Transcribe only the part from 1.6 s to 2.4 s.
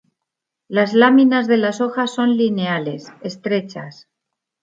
hojas son